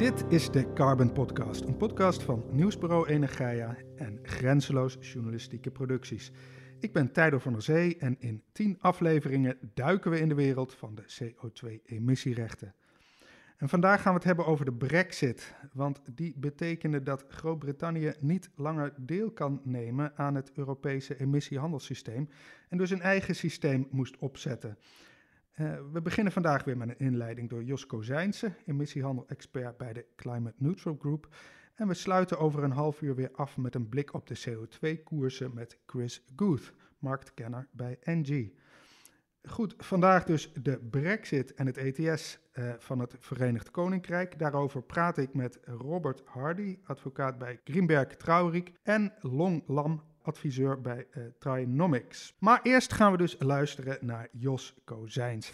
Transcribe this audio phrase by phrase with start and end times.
[0.00, 6.32] Dit is de Carbon Podcast, een podcast van Nieuwsbureau Energia en Grenzeloos Journalistieke Producties.
[6.78, 10.74] Ik ben Tijdo van der Zee en in tien afleveringen duiken we in de wereld
[10.74, 12.74] van de CO2-emissierechten.
[13.60, 18.50] En vandaag gaan we het hebben over de Brexit, want die betekende dat Groot-Brittannië niet
[18.54, 22.28] langer deel kan nemen aan het Europese emissiehandelssysteem
[22.68, 24.78] en dus een eigen systeem moest opzetten.
[25.56, 30.56] Uh, we beginnen vandaag weer met een inleiding door Jos Kozijnse, emissiehandel-expert bij de Climate
[30.58, 31.28] Neutral Group.
[31.74, 35.54] En we sluiten over een half uur weer af met een blik op de CO2-koersen
[35.54, 38.52] met Chris Guth, marktkenner bij NG.
[39.48, 44.38] Goed, vandaag dus de Brexit en het ETS uh, van het Verenigd Koninkrijk.
[44.38, 51.06] Daarover praat ik met Robert Hardy, advocaat bij Greenberg Traurik en Long Lam, adviseur bij
[51.10, 52.34] uh, Trinomics.
[52.38, 55.52] Maar eerst gaan we dus luisteren naar Jos Kozijnse.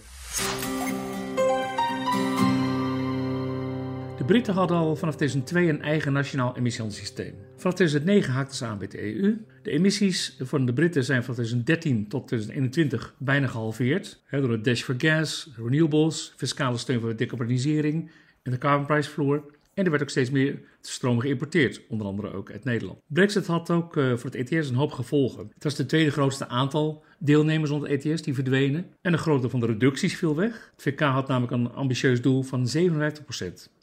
[4.27, 7.35] Britten hadden al vanaf 2002 een eigen nationaal emissiehandelssysteem.
[7.57, 9.45] Vanaf 2009 haakten ze aan bij de EU.
[9.63, 14.23] De emissies van de Britten zijn van 2013 tot 2021 bijna gehalveerd.
[14.31, 18.11] Door de Dash for Gas, renewables, fiscale steun voor de decarbonisering
[18.43, 19.45] en de carbon price floor.
[19.77, 22.99] En er werd ook steeds meer stroom geïmporteerd, onder andere ook uit Nederland.
[23.07, 25.51] Brexit had ook uh, voor het ETS een hoop gevolgen.
[25.55, 28.87] Het was de tweede grootste aantal deelnemers onder het ETS die verdwenen.
[29.01, 30.71] En een groot deel van de reducties viel weg.
[30.73, 32.71] Het VK had namelijk een ambitieus doel van 57%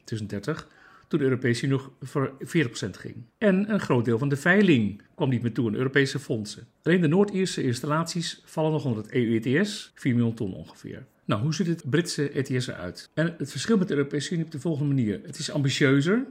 [0.03, 0.67] 2030
[1.08, 2.39] toen de Europese Unie nog voor 40%
[2.89, 3.16] ging.
[3.38, 6.67] En een groot deel van de veiling kwam niet meer toe aan Europese fondsen.
[6.83, 11.05] Alleen de Noord-Ierse installaties vallen nog onder het EU-ETS, 4 miljoen ton ongeveer.
[11.26, 13.10] Nou, hoe ziet het Britse ETS eruit?
[13.14, 15.20] En het verschil met de Europese Unie op de volgende manier.
[15.26, 16.26] Het is ambitieuzer.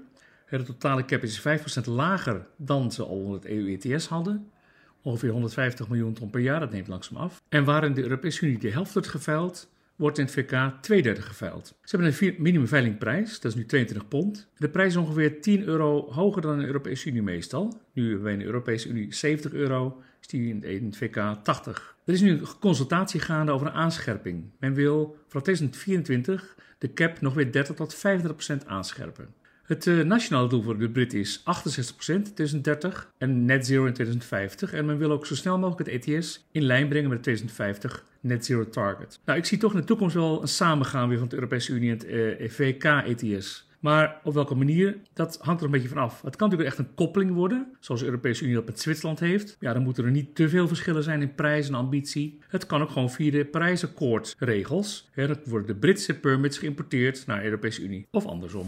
[0.50, 1.42] De totale cap is 5%
[1.84, 4.50] lager dan ze al onder het EU-ETS hadden.
[5.02, 7.42] Ongeveer 150 miljoen ton per jaar, dat neemt langzaam af.
[7.48, 11.22] En waarin de Europese Unie de helft wordt geveild, wordt in het VK twee derde
[11.22, 11.66] geveild.
[11.66, 14.48] Ze hebben een minimumveilingprijs, dat is nu 22 pond.
[14.56, 17.80] De prijs is ongeveer 10 euro hoger dan in de Europese Unie meestal.
[17.92, 21.96] Nu hebben wij in de Europese Unie 70 euro, is die in het VK 80.
[22.04, 24.44] Er is nu een consultatie gaande over een aanscherping.
[24.58, 29.34] Men wil voor 2024 de cap nog weer 30 tot 35 procent aanscherpen.
[29.62, 33.92] Het uh, nationale doel voor de Brit is 68% in 2030 en net zero in
[33.92, 34.72] 2050.
[34.72, 38.04] En men wil ook zo snel mogelijk het ETS in lijn brengen met het 2050
[38.20, 39.20] net zero target.
[39.24, 41.90] Nou, ik zie toch in de toekomst wel een samengaan weer van de Europese Unie
[41.90, 42.06] en het
[42.40, 43.70] uh, VK-ETS.
[43.82, 46.22] Maar op welke manier, dat hangt er een beetje van af.
[46.22, 49.56] Het kan natuurlijk echt een koppeling worden, zoals de Europese Unie dat met Zwitserland heeft.
[49.60, 52.38] Ja, dan moeten er niet te veel verschillen zijn in prijs en ambitie.
[52.48, 55.10] Het kan ook gewoon via de prijsakkoordregels.
[55.14, 58.66] Ja, dan worden de Britse permits geïmporteerd naar de Europese Unie of andersom.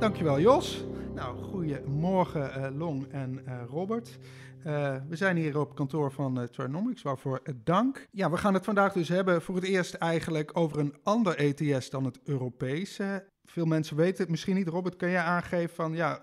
[0.00, 0.84] Dankjewel Jos.
[1.16, 4.18] Nou, goedemorgen uh, Long en uh, Robert.
[4.66, 8.06] Uh, we zijn hier op kantoor van uh, Trinomics, waarvoor dank.
[8.10, 11.90] Ja, we gaan het vandaag dus hebben voor het eerst eigenlijk over een ander ETS
[11.90, 13.28] dan het Europese.
[13.44, 14.68] Veel mensen weten het misschien niet.
[14.68, 16.20] Robert, kan jij aangeven van ja,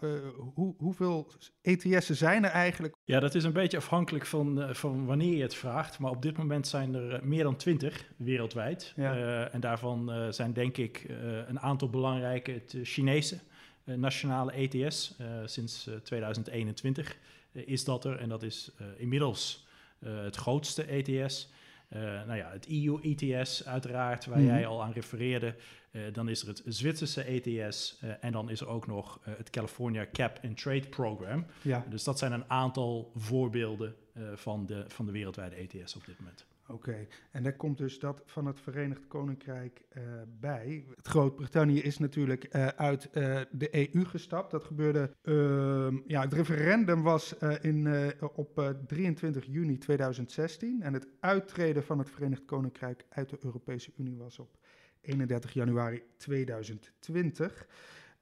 [0.53, 2.96] hoe, hoeveel ETS'en zijn er eigenlijk?
[3.03, 6.00] Ja, dat is een beetje afhankelijk van, van wanneer je het vraagt.
[6.00, 8.94] Maar op dit moment zijn er meer dan twintig wereldwijd.
[8.96, 9.48] Ja.
[9.50, 11.06] en daarvan zijn denk ik
[11.48, 12.52] een aantal belangrijke.
[12.52, 13.40] Het Chinese
[13.84, 17.18] nationale ETS sinds 2021
[17.52, 18.18] is dat er.
[18.20, 19.66] En dat is inmiddels
[20.00, 21.50] het grootste ETS.
[21.96, 25.56] Uh, nou ja, het EU ETS uiteraard, waar mm jij al aan refereerde.
[25.92, 29.50] Uh, dan is er het Zwitserse ETS uh, en dan is er ook nog het
[29.50, 31.46] California Cap and Trade Program.
[31.62, 31.86] Ja.
[31.90, 33.96] Dus dat zijn een aantal voorbeelden
[34.34, 36.46] van, de, van de wereldwijde ETS op dit moment.
[36.73, 40.03] Oké, en daar komt dus dat van het Verenigd Koninkrijk uh,
[40.39, 40.85] bij.
[41.01, 44.51] Groot-Brittannië is natuurlijk uh, uit uh, de EU gestapt.
[44.51, 50.81] Dat gebeurde, ehm, ja, het referendum was in, op 23 juni 2016.
[50.81, 54.57] En het uittreden van het Verenigd Koninkrijk uit de Europese Unie was op
[55.01, 57.67] 31 januari 2020.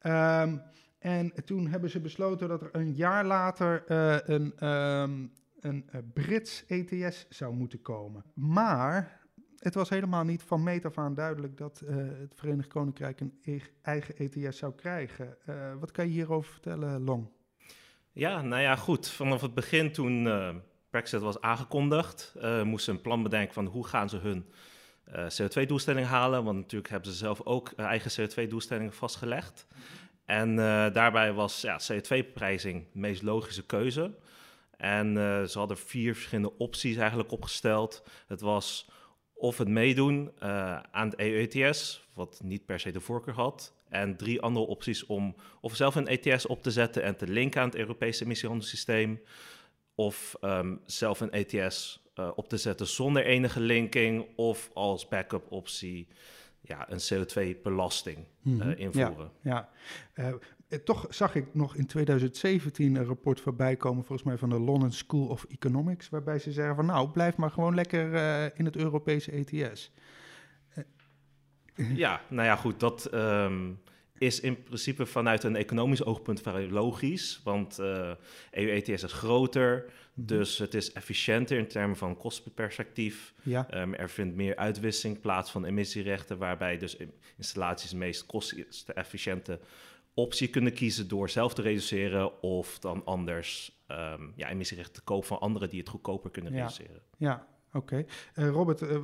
[0.03, 0.61] Um,
[0.99, 3.91] en toen hebben ze besloten dat er een jaar later
[4.31, 5.31] een um,
[5.61, 8.23] een uh, Brits ETS zou moeten komen.
[8.33, 9.19] Maar
[9.57, 13.63] het was helemaal niet van meet af aan duidelijk dat uh, het Verenigd Koninkrijk een
[13.81, 15.37] eigen ETS zou krijgen.
[15.49, 17.29] Uh, wat kan je hierover vertellen, Long?
[18.11, 19.09] Ja, nou ja, goed.
[19.09, 20.27] Vanaf het begin toen
[20.89, 22.33] Brexit was aangekondigd,
[22.63, 24.45] moesten ze een plan bedenken van hoe gaan ze hun
[25.13, 26.43] CO2-doelstelling halen.
[26.43, 29.67] Want natuurlijk hebben ze zelf ook eigen CO2-doelstellingen vastgelegd.
[30.25, 30.55] En
[30.93, 34.11] daarbij was ja, CO2-prijzing de meest logische keuze.
[34.81, 38.03] En uh, ze hadden vier verschillende opties eigenlijk opgesteld.
[38.27, 38.89] Het was
[39.33, 43.73] of het meedoen uh, aan het EU-ETS, wat niet per se de voorkeur had.
[43.89, 47.61] En drie andere opties om of zelf een ETS op te zetten en te linken
[47.61, 49.21] aan het Europese emissiehandelssysteem.
[49.95, 54.25] Of ehm, zelf een ETS uh, op te zetten zonder enige linking.
[54.35, 56.07] Of als backup optie
[56.61, 59.31] ja, een CO2-belasting uh, mm invoeren.
[59.41, 59.69] Ja,
[60.15, 60.29] ja.
[60.29, 60.33] Uh,
[60.83, 64.91] toch zag ik nog in 2017 een rapport voorbij komen, volgens mij van de London
[64.91, 68.75] School of Economics, waarbij ze zeggen van nou, blijf maar gewoon lekker uh, in het
[68.75, 69.91] Europese ETS.
[71.75, 73.79] Ja, nou ja, goed, dat um,
[74.17, 78.11] is in principe vanuit een economisch oogpunt vrij logisch, want uh,
[78.51, 83.33] EU-ETS is groter, dus het is efficiënter in termen van kostenperspectief.
[83.43, 83.81] Ja.
[83.81, 86.97] Um, er vindt meer uitwisseling plaats van emissierechten, waarbij dus
[87.37, 89.59] installaties de meest kostenefficiënte
[90.13, 95.27] optie kunnen kiezen door zelf te reduceren of dan anders um, ja, emissierechten te kopen
[95.27, 97.01] van anderen die het goedkoper kunnen reduceren.
[97.17, 97.77] Ja, oké.
[97.77, 98.05] Okay.
[98.35, 98.97] Uh, eh, Robert, uh,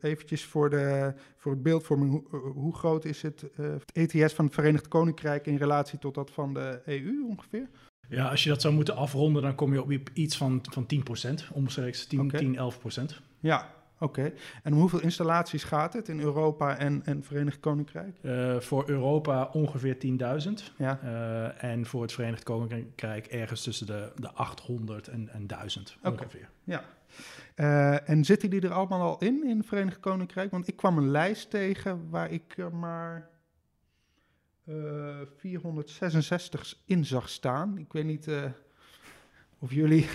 [0.00, 2.10] eventjes voor, de, voor het beeldvorming.
[2.10, 6.30] Hoe, hoe groot is het, het ETS van het Verenigd Koninkrijk in relatie tot dat
[6.30, 7.68] van de EU ongeveer?
[8.08, 11.52] Ja, als je dat zou moeten afronden, dan kom je op iets van, van 10%,
[11.52, 12.40] omstreeks 10, okay.
[12.40, 12.72] 10
[13.12, 13.16] 11%.
[13.40, 14.32] Ja, Oké,
[14.62, 18.18] en om hoeveel installaties gaat het in Europa en, en Verenigd Koninkrijk?
[18.22, 19.96] Uh, voor Europa ongeveer
[20.46, 20.74] 10.000.
[20.76, 21.00] Ja.
[21.04, 26.12] Uh, en voor het Verenigd Koninkrijk ergens tussen de, de 800 en, en 1000 okay.
[26.12, 26.48] ongeveer.
[26.64, 26.84] Ja.
[27.56, 30.50] Uh, en zitten die er allemaal al in, in het Verenigd Koninkrijk?
[30.50, 33.30] Want ik kwam een lijst tegen waar ik er maar
[35.36, 37.78] 466 in zag staan.
[37.78, 38.28] Ik weet niet
[39.58, 40.08] of jullie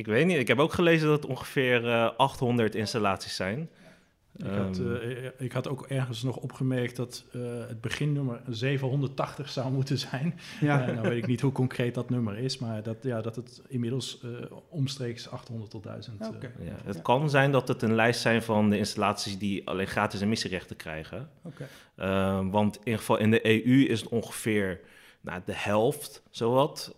[0.00, 0.38] ik weet niet.
[0.38, 3.70] Ik heb ook gelezen dat het ongeveer uh, eh, 800 installaties zijn.
[4.36, 9.72] Ik, had, uh, ik had ook ergens nog opgemerkt dat uh, het beginnummer 780 zou
[9.78, 10.40] moeten zijn.
[10.60, 10.86] Ja.
[10.86, 14.24] nou weet ik niet hoe concreet dat nummer is, maar dat, ja, dat het inmiddels
[14.68, 16.26] omstreeks 800 tot 1000.
[16.26, 16.50] Okay.
[16.60, 17.02] Ja, het ja.
[17.02, 21.30] kan zijn dat het een lijst zijn van de installaties die alleen gratis emissierechten krijgen.
[21.42, 21.66] Okay.
[21.96, 24.80] Ehm, want in ieder geval in de EU is het ongeveer
[25.20, 26.94] nou, de helft, zowat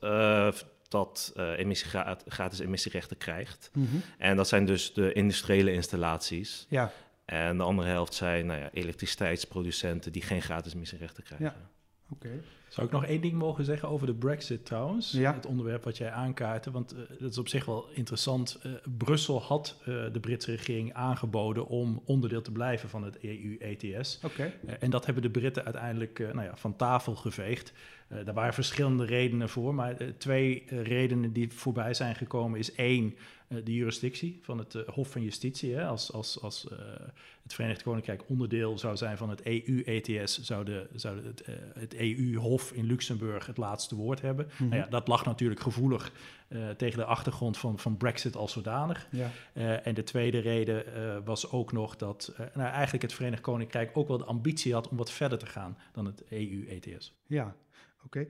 [0.93, 1.91] dat uh, emissie
[2.27, 3.71] gratis emissierechten krijgt.
[3.73, 4.03] Mm -hmm.
[4.19, 6.67] En dat zijn dus de industriële installaties.
[6.69, 6.93] Ja.
[7.25, 11.47] En de andere helft zijn nou ja, elektriciteitsproducenten die geen gratis emissierechten krijgen.
[11.47, 11.71] Ja.
[12.73, 15.11] Zou ik nog één ding mogen zeggen over de Brexit trouwens?
[15.11, 15.35] Ja.
[15.35, 18.61] Het onderwerp wat jij aankaartte, want uh, dat is op zich wel interessant.
[18.67, 24.21] Uh, Brussel had uh, de Britse regering aangeboden om onderdeel te blijven van het EU-ETS.
[24.81, 27.73] En dat hebben de Britten uiteindelijk nou ja, van tafel geveegd.
[28.25, 33.15] daar waren verschillende redenen voor, maar twee redenen die voorbij zijn gekomen is één,
[33.65, 35.75] de jurisdictie van het Hof van Justitie.
[35.75, 36.67] Hè, als als, als
[37.43, 42.73] het Verenigd Koninkrijk onderdeel zou zijn van het EU-ETS, zou, de, zou het, het EU-Hof
[42.73, 44.49] in Luxemburg het laatste woord hebben.
[44.53, 44.69] Mhm.
[44.69, 46.13] nou ja, dat lag natuurlijk gevoelig
[46.49, 49.09] uh, tegen de achtergrond van, van Brexit als zodanig.
[49.11, 49.31] Ja.
[49.83, 50.85] En de tweede reden
[51.25, 54.97] was ook nog dat nou, eigenlijk het Verenigd Koninkrijk ook wel de ambitie had om
[54.97, 57.15] wat verder te gaan dan het EU-ETS.
[57.27, 57.57] Ja,
[58.05, 58.19] oké.
[58.19, 58.29] Okay.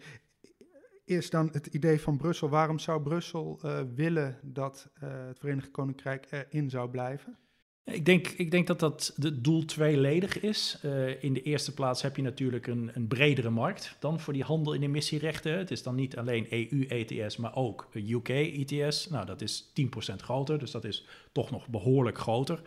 [1.05, 2.49] Eerst dan het idee van Brussel.
[2.49, 3.61] Waarom zou Brussel
[3.95, 7.39] willen dat het Verenigd Koninkrijk erin zou blijven?
[7.85, 10.79] Ik denk, ik denk dat dat de doel tweeledig is.
[10.85, 14.43] Uh, in de eerste plaats heb je natuurlijk een, een bredere markt dan voor die
[14.43, 15.59] handel in emissierechten.
[15.59, 19.09] Het is dan niet alleen EU-ETS, maar ook UK-ETS.
[19.09, 19.73] Nou, dat is
[20.13, 22.61] 10% groter, dus dat is toch nog behoorlijk groter.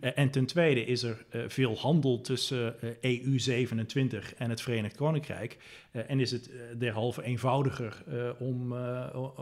[0.00, 3.66] Uh, en ten tweede is er uh, veel handel tussen EU27 e
[4.36, 5.56] en het Verenigd Koninkrijk.
[5.92, 8.02] en is het derhalve eenvoudiger
[8.38, 8.72] om,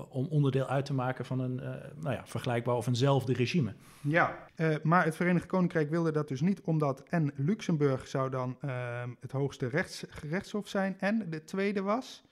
[0.08, 1.54] om onderdeel uit te maken van een
[2.00, 3.74] nou ja, vergelijkbaar of eenzelfde regime.
[4.00, 4.46] Ja,
[4.82, 9.32] maar het Verenigd Koninkrijk wilde dat dus niet, omdat en Luxemburg zou dan uh, het
[9.32, 10.96] hoogste rechts, gerechtshof zijn.
[10.98, 12.22] En de tweede was?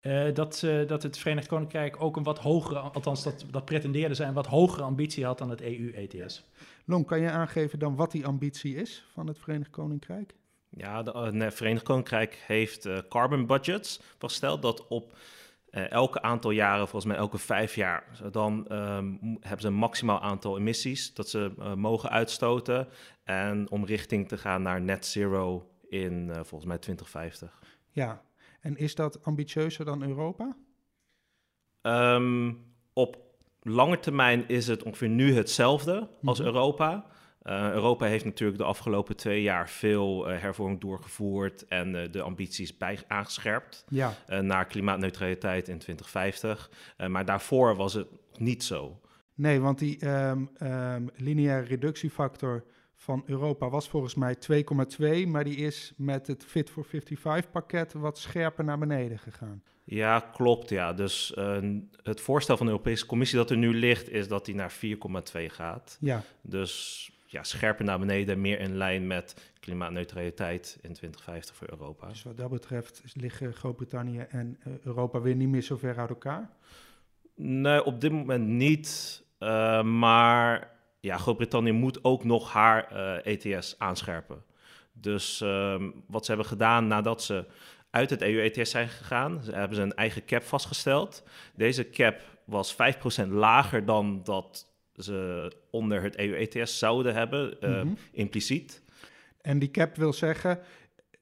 [0.00, 4.14] Uh, dat, uh, dat het Verenigd Koninkrijk ook een wat hogere, althans dat, dat pretendeerde
[4.14, 6.44] zijn, wat hogere ambitie had dan het EU-ETS.
[6.84, 10.34] Long, kan je aangeven dan wat die ambitie is van het Verenigd Koninkrijk?
[10.68, 15.16] Ja, het uh, Verenigd Koninkrijk heeft carbon budgets vastgesteld dat op
[15.72, 20.20] uh, elke aantal jaren, volgens mij elke vijf jaar, dan um, hebben ze een maximaal
[20.20, 22.88] aantal emissies dat ze uh, mogen uitstoten.
[23.24, 27.62] En om richting te gaan naar net zero in uh, volgens mij 2050.
[27.90, 28.22] Ja,
[28.60, 30.56] en is dat ambitieuzer dan Europa?
[31.82, 33.16] Um, op
[33.62, 36.54] lange termijn is het ongeveer nu hetzelfde als mm -hmm.
[36.54, 37.06] Europa.
[37.44, 42.22] Uh, Europa heeft natuurlijk de afgelopen twee jaar veel uh, hervorming doorgevoerd en uh, de
[42.22, 44.14] ambities bij aangescherpt ja.
[44.40, 46.70] naar klimaatneutraliteit in 2050.
[47.08, 48.08] maar daarvoor was het
[48.38, 49.00] niet zo.
[49.34, 54.36] Nee, want die um, um, lineaire reductiefactor van Europa was volgens mij
[55.24, 59.62] 2,2, maar die is met het Fit for 55 pakket wat scherper naar beneden gegaan.
[59.84, 60.68] Ja, klopt.
[60.68, 60.92] Ja.
[60.92, 61.32] Dus
[62.02, 65.46] het voorstel van de Europese Commissie dat er nu ligt, is dat die naar 4,2
[65.46, 65.96] gaat.
[66.00, 66.22] Ja.
[66.42, 72.08] Dus ja, scherper naar beneden, meer in lijn met klimaatneutraliteit in 2050 voor Europa.
[72.08, 76.08] Dus wat dat betreft liggen Groot-Brittannië en uh, Europa weer niet meer zo ver uit
[76.08, 76.50] elkaar?
[77.34, 79.22] Nee, op dit moment niet.
[79.38, 80.70] Uh, maar
[81.00, 84.44] ja, Groot-Brittannië moet ook nog haar uh, ETS aanscherpen.
[84.92, 87.46] Dus ehm, wat ze hebben gedaan nadat ze
[87.90, 91.24] uit het EU-ETS zijn gegaan, ze hebben ze een eigen cap vastgesteld.
[91.54, 92.76] Deze cap was
[93.24, 97.82] 5% lager dan dat ze onder het EU-ETS zouden hebben, uh,
[98.12, 98.82] impliciet.
[99.40, 100.60] En die cap wil zeggen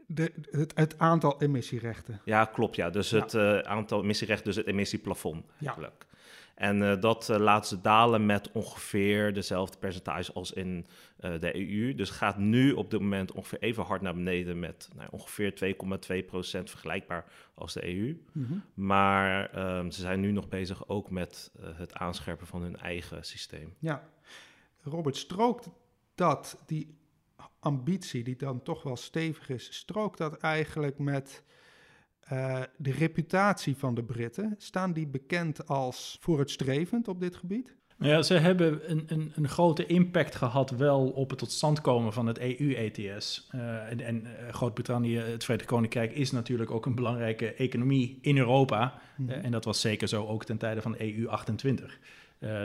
[0.07, 2.21] de, het, het, aantal emissierechten.
[2.25, 2.77] Ja, klopt.
[2.77, 2.91] Ja.
[2.91, 6.07] Dus het uh, aantal emissierechten, dus het emissieplafond eigenlijk.
[6.61, 10.87] En uh, dat uh, laat ze dalen met ongeveer dezelfde percentage als in
[11.21, 11.95] uh, de EU.
[11.95, 15.75] Dus gaat nu op dit moment ongeveer even hard naar beneden met nou, ongeveer
[16.21, 17.25] 2,2 procent vergelijkbaar
[17.55, 18.23] als de EU.
[18.33, 18.63] Mm -hmm.
[18.75, 23.75] Maar um, ze zijn nu nog bezig ook met het aanscherpen van hun eigen systeem.
[23.79, 24.09] Ja,
[24.83, 25.69] Robert, strookt
[26.15, 26.99] dat, die
[27.61, 31.43] ambitie die dan toch wel stevig is, strookt dat eigenlijk met
[32.33, 34.55] uh, de reputatie van de Britten?
[34.59, 37.75] Staan die bekend als vooruitstrevend op dit gebied?
[38.01, 41.81] Nou ja, ze hebben een, een, een, grote impact gehad wel op het tot stand
[41.81, 43.49] komen van het EU-ETS.
[43.55, 48.39] Uh, en, en uh, Groot-Brittannië, het Verenigd Koninkrijk, is natuurlijk ook een belangrijke economie in
[48.39, 49.01] Europa.
[49.17, 51.85] Mm uh, en dat was zeker zo ook ten tijde van de EU28.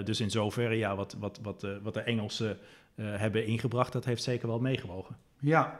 [0.03, 2.57] dus in zoverre, ja, wat, wat, wat, wat de Engelsen
[2.95, 5.17] hebben ingebracht, dat heeft zeker wel meegewogen.
[5.39, 5.79] Ja.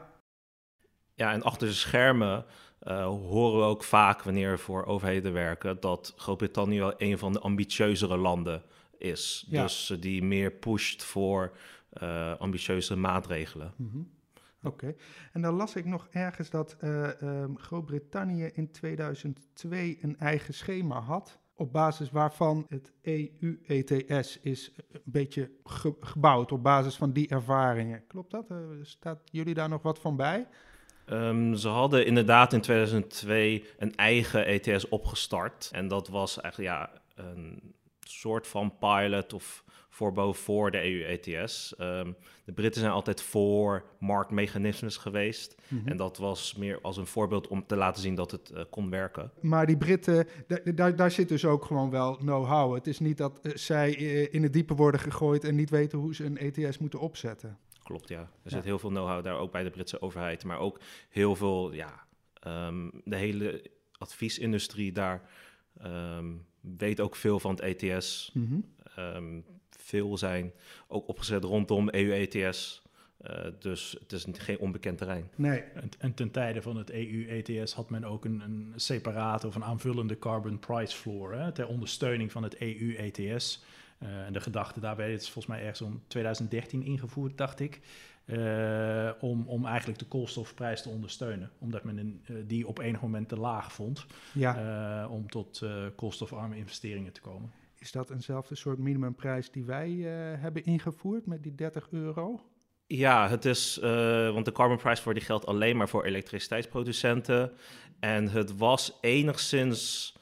[1.16, 2.44] Ja, en achter de schermen
[2.82, 7.32] uh, horen we ook vaak wanneer we voor overheden werken dat Groot-Brittannië wel een van
[7.32, 8.62] de ambitieuzere landen
[8.98, 9.46] is.
[9.48, 9.62] Ja.
[9.62, 11.56] Dus uh, die meer pusht voor
[12.02, 13.72] uh, ambitieuze maatregelen.
[13.76, 14.14] Mm -hmm.
[14.62, 14.96] Oké, okay.
[15.32, 21.38] en dan las ik nog ergens dat um, Groot-Brittannië in 2002 een eigen schema had.
[21.54, 28.06] Op basis waarvan het EU-ETS is een beetje ge gebouwd, op basis van die ervaringen.
[28.06, 28.46] Klopt dat?
[28.82, 30.46] staat jullie daar nog wat van bij?
[31.12, 35.68] Um, ze hadden inderdaad in 2002 een eigen ETS opgestart.
[35.72, 39.64] En dat was eigenlijk ja, een soort van pilot of
[39.96, 41.74] voorbouw voor de EU-ETS.
[41.80, 45.54] Um, de Britten zijn altijd voor marktmechanismes geweest.
[45.68, 45.88] Mm -hmm.
[45.88, 48.90] En dat was meer als een voorbeeld om te laten zien dat het uh, kon
[48.90, 49.30] werken.
[49.40, 50.26] Maar die Britten,
[50.74, 52.74] daar, daar zit dus ook gewoon wel know-how.
[52.74, 55.98] Het is niet dat uh, zij uh, in het diepe worden gegooid en niet weten
[55.98, 57.58] hoe ze een ETS moeten opzetten.
[57.86, 58.20] Klopt, ja.
[58.20, 58.50] Er ja.
[58.50, 62.06] zit heel veel know-how daar ook bij de Britse overheid, maar ook heel veel, ja,
[62.46, 65.28] um, de hele adviesindustrie daar
[65.84, 68.30] um, weet ook veel van het ETS.
[68.34, 68.64] Mm -hmm.
[69.04, 70.52] um, veel zijn
[70.88, 72.82] ook opgezet rondom EU-ETS.
[73.20, 75.30] Uh, dus het is geen onbekend terrein.
[75.34, 75.60] Nee.
[75.60, 79.64] En, en ten tijde van het EU-ETS had men ook een, een separate of een
[79.64, 83.64] aanvullende carbon price floor hè, ter ondersteuning van het EU-ETS.
[84.02, 87.80] Uh, en de gedachte daarbij is volgens mij ergens om 2013 ingevoerd, dacht ik.
[88.26, 91.50] Uh, om, om eigenlijk de koolstofprijs te ondersteunen.
[91.58, 94.06] Omdat men een, uh, die op enig moment te laag vond.
[94.32, 95.06] Ja.
[95.10, 95.62] om tot
[95.96, 97.50] koolstofarme investeringen te komen.
[97.78, 99.90] Is dat eenzelfde soort minimumprijs die wij
[100.40, 102.40] hebben ingevoerd met die 30 euro?
[102.86, 103.78] Ja, het is,
[104.32, 107.52] want de carbon price voor die geldt alleen maar voor elektriciteitsproducenten.
[108.00, 110.15] En het was enigszins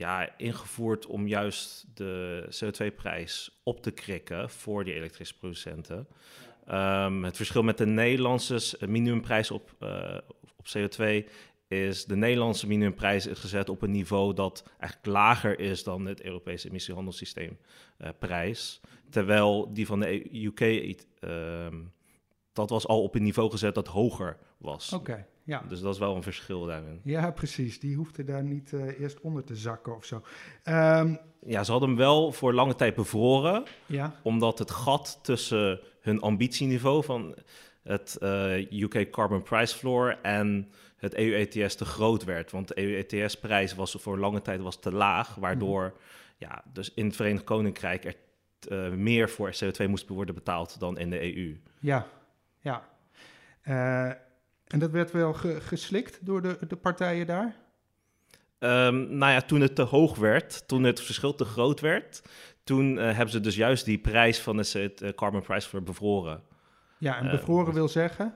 [0.00, 6.06] ja, ingevoerd om juist de CO2-prijs op te krikken voor die elektrische producenten.
[6.70, 10.18] Um, het verschil met de Nederlandse minimumprijs op, uh,
[10.56, 11.28] op CO2
[11.68, 16.22] is de Nederlandse minimumprijs is gezet op een niveau dat eigenlijk lager is dan het
[16.22, 17.58] Europese emissiehandelssysteem
[17.98, 18.80] uh, prijs.
[19.10, 21.66] Terwijl die van de UK, uh,
[22.52, 24.92] dat was al op een niveau gezet dat hoger was.
[24.92, 25.26] Oké.
[25.50, 25.62] Ja.
[25.68, 27.00] Dus dat is wel een verschil daarin.
[27.04, 27.80] Ja, precies.
[27.80, 30.22] Die hoefde daar niet uh, eerst onder te zakken of zo.
[30.64, 33.64] Um, ja, ze hadden hem wel voor lange tijd bevroren.
[33.86, 34.14] Ja.
[34.22, 37.34] Omdat het gat tussen hun ambitieniveau van
[37.82, 42.50] het uh, UK Carbon Price Floor en het EU-ETS te groot werd.
[42.50, 45.92] Want de EU-ETS-prijs was voor lange tijd was te laag, waardoor mm.
[46.36, 48.16] ja, dus in het Verenigd Koninkrijk er
[48.68, 51.60] uh, meer voor CO2 moest worden betaald dan in de EU.
[51.80, 52.06] Ja,
[52.60, 52.88] ja.
[54.70, 57.56] En dat werd wel ge geslikt door de, de partijen daar?
[58.58, 62.22] Um, nou ja, toen het te hoog werd, toen het verschil te groot werd,
[62.64, 65.82] toen uh, hebben ze dus juist die prijs van het, het uh, carbon price voor
[65.82, 66.42] bevroren.
[66.98, 68.34] Ja, en bevroren uh, wil zeggen?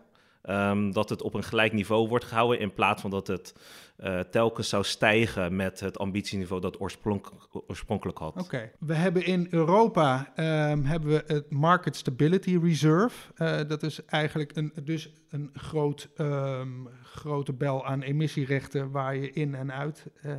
[0.50, 3.54] Um, dat het op een gelijk niveau wordt gehouden in plaats van dat het
[3.98, 7.32] uh, telkens zou stijgen met het ambitieniveau dat oorspronk
[7.66, 8.42] oorspronkelijk had.
[8.42, 13.32] Oké, we hebben in Europa um, hebben we het Market Stability Reserve.
[13.36, 19.30] Uh, dat is eigenlijk een, dus een groot, um, grote bel aan emissierechten waar je
[19.30, 20.32] in en uit uh,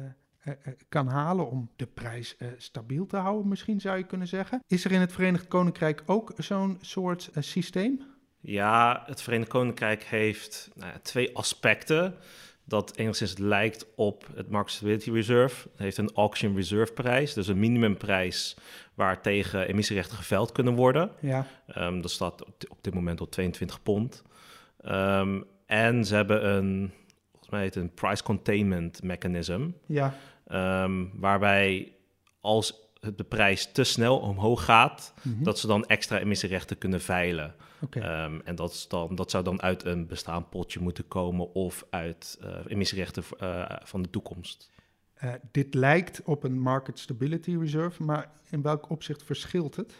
[0.89, 4.63] kan halen om de prijs stabiel te houden, misschien zou je kunnen zeggen.
[4.67, 8.13] Is er in het Verenigd Koninkrijk ook zo'n soort systeem?
[8.45, 12.15] Ja, het Verenigd Koninkrijk heeft nou ja, twee aspecten
[12.63, 15.67] dat enigszins lijkt op het Market Stability Reserve.
[15.71, 18.57] Het heeft een auction reserve prijs, dus een minimumprijs
[18.93, 21.11] waar tegen emissierechten geveld kunnen worden.
[21.19, 21.47] Ja.
[21.77, 24.23] Um, dat staat op dit moment op 22 pond.
[24.85, 26.91] Um, en ze hebben een,
[27.31, 29.69] volgens mij heet het een price containment mechanism.
[29.85, 30.13] Ja.
[30.83, 31.93] Um, waarbij
[32.41, 32.84] als
[33.15, 35.43] de prijs te snel omhoog gaat, mhm.
[35.43, 37.55] dat ze dan extra emissierechten kunnen veilen.
[37.89, 41.85] Ehm, en dat, is dan, dat zou dan uit een bestaand potje moeten komen of
[41.89, 44.71] uit uh, emissierechten uh, van de toekomst.
[45.23, 49.93] Uh, dit lijkt op een Market Stability Reserve, maar in welk opzicht verschilt het?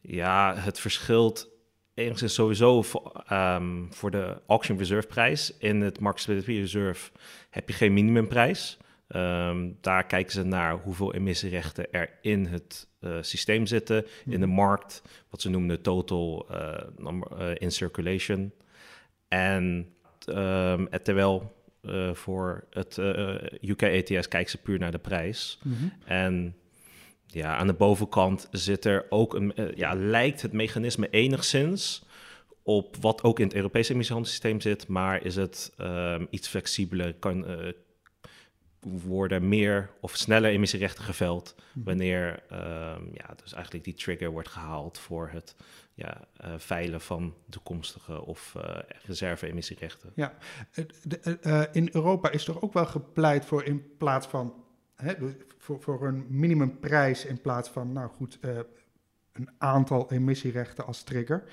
[0.00, 1.48] Ja, het verschilt
[1.94, 5.56] enigszins sowieso voor, um, voor de auction reserve prijs.
[5.56, 7.10] In het Market Stability Reserve
[7.50, 8.78] heb je geen minimumprijs.
[9.16, 14.46] Um, daar kijken ze naar hoeveel emissierechten er in het uh, systeem zitten, in de
[14.46, 14.54] mhm.
[14.54, 18.52] markt, wat ze noemen de total uh, number, in circulation.
[19.28, 19.94] En
[20.26, 21.58] um, terwijl
[22.12, 22.98] voor het
[23.60, 25.58] UK ETS kijken ze puur naar de prijs.
[25.62, 25.92] Mm -hmm.
[26.04, 26.56] En
[27.26, 32.04] ja, aan de bovenkant zit er ook een, ja, lijkt het mechanisme enigszins
[32.62, 37.44] op wat ook in het Europese emissiehandelssysteem zit, maar is het um, iets flexibeler, kan,
[38.80, 41.84] worden meer of sneller emissierechten geveld mhm.
[41.84, 45.56] wanneer um, ja, dus eigenlijk die trigger wordt gehaald voor het
[45.94, 50.12] ja, uh, veilen van toekomstige of uh, reserve-emissierechten.
[50.14, 50.34] Ja,
[51.42, 55.14] uh, in Europa is er ook wel gepleit voor in plaats van hè,
[55.58, 58.38] voor, voor een minimumprijs in plaats van, nou goed,
[59.32, 61.44] een aantal emissierechten als trigger.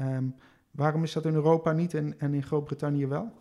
[0.00, 0.34] Um,
[0.70, 3.32] waarom is dat in Europa niet en, en in Groot-Brittannië wel?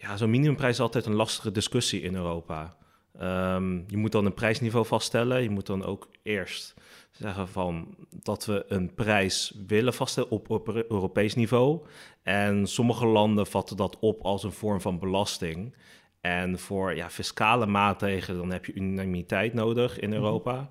[0.00, 2.76] Ja, zo'n minimumprijs is altijd een lastige discussie in Europa.
[3.20, 5.42] Um, je moet dan een prijsniveau vaststellen.
[5.42, 6.74] Je moet dan ook eerst
[7.10, 11.86] zeggen van dat we een prijs willen vaststellen op, op Europees niveau.
[12.22, 15.74] En sommige landen vatten dat op als een vorm van belasting.
[16.20, 20.18] En voor ja, fiscale maatregelen dan heb je unanimiteit nodig in mhm.
[20.18, 20.70] Europa.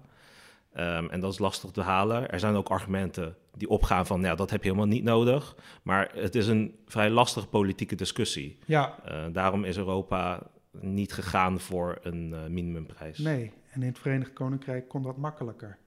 [0.78, 2.30] Um, en dat is lastig te halen.
[2.30, 5.56] Er zijn ook argumenten die opgaan van, ja, dat heb je helemaal niet nodig.
[5.84, 8.58] Maar het is een vrij lastige politieke discussie.
[8.66, 9.00] Ja.
[9.08, 13.18] Uh, daarom is Europa niet gegaan voor een uh, minimumprijs.
[13.18, 15.78] Nee, en in het Verenigd Koninkrijk kon dat makkelijker.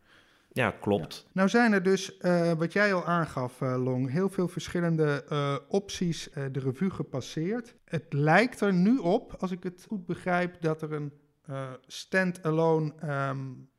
[0.52, 1.26] Ja, klopt.
[1.32, 5.24] Nou zijn er dus, uh, wat jij al aangaf, Long, heel veel verschillende
[5.68, 7.74] opties de revue gepasseerd.
[7.84, 11.12] Het lijkt er nu op, als ik het goed begrijp, dat er een
[11.86, 13.69] stand-alone um,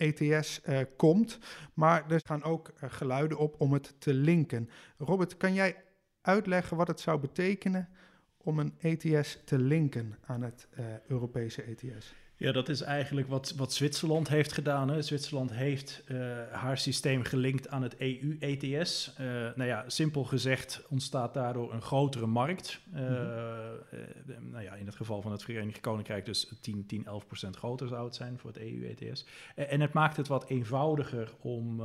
[0.00, 1.38] ETS uh, komt.
[1.74, 4.70] Maar er gaan ook uh, geluiden op om het te linken.
[4.98, 5.84] Robert, kan jij
[6.20, 7.88] uitleggen wat het zou betekenen
[8.36, 12.14] om een ETS te linken aan het uh, Europese ETS?
[12.40, 14.88] Ja, dat is eigenlijk wat, wat Zwitserland heeft gedaan.
[14.90, 15.02] Hè.
[15.02, 16.18] Zwitserland heeft uh,
[16.50, 19.14] haar systeem gelinkt aan het EU-ETS.
[19.20, 22.80] Uh, eh, nou ja, simpel gezegd ontstaat daardoor een grotere markt.
[22.94, 24.50] Uh, mm -hmm.
[24.50, 27.88] nou ja, in het geval van het Verenigd Koninkrijk dus 10, 10 11 procent groter
[27.88, 29.26] zou het zijn voor het EU-ETS.
[29.54, 31.76] en het maakt het wat eenvoudiger om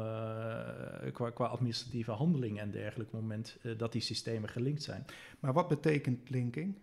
[1.13, 5.06] qua, qua, administratieve handeling en dergelijke moment dat die systemen gelinkt zijn.
[5.39, 6.76] Maar wat betekent linking?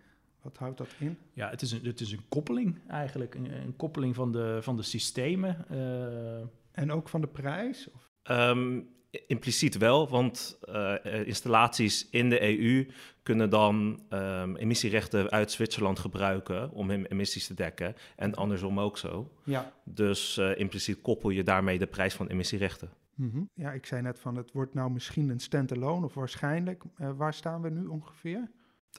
[0.43, 1.19] Wat houdt dat in?
[1.33, 3.35] Ja, het is een, het is een koppeling eigenlijk.
[3.35, 5.65] Een, een koppeling van de, van de systemen.
[5.71, 6.47] Uh...
[6.73, 7.89] En ook van de prijs?
[7.95, 8.11] Of?
[8.31, 8.89] Um,
[9.27, 12.87] impliciet wel, want uh, installaties in de EU
[13.23, 17.95] kunnen dan um, emissierechten uit Zwitserland gebruiken om hun emissies te dekken.
[18.17, 19.33] En andersom ook zo.
[19.45, 19.73] Ja.
[19.85, 22.91] Dus uh, impliciet koppel je daarmee de prijs van emissierechten.
[23.15, 23.51] Mm -hmm.
[23.55, 26.83] Ja, ik zei net van het wordt nou misschien een standalone of waarschijnlijk.
[26.97, 28.51] waar staan we nu ongeveer?